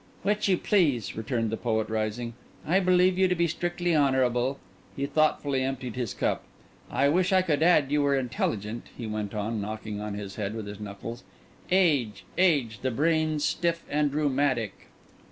"Which 0.23 0.47
you 0.49 0.57
please," 0.57 1.15
returned 1.15 1.51
the 1.51 1.57
poet, 1.57 1.87
rising. 1.87 2.33
"I 2.65 2.79
believe 2.79 3.19
you 3.19 3.27
to 3.27 3.35
be 3.35 3.45
strictly 3.47 3.95
honourable." 3.95 4.57
He 4.95 5.05
thoughtfully 5.05 5.61
emptied 5.61 5.95
his 5.95 6.15
cup. 6.15 6.43
"I 6.89 7.07
wish 7.07 7.31
I 7.31 7.43
could 7.43 7.61
add 7.61 7.91
you 7.91 8.01
were 8.01 8.15
intelligent," 8.17 8.85
he 8.97 9.05
went 9.05 9.35
on, 9.35 9.61
knocking 9.61 10.01
on 10.01 10.15
his 10.15 10.37
head 10.37 10.55
with 10.55 10.65
his 10.65 10.79
knuckles. 10.79 11.21
"Age, 11.69 12.25
age! 12.35 12.79
the 12.81 12.89
brains 12.89 13.45
stiff 13.45 13.83
and 13.91 14.11
rheumatic." 14.11 14.87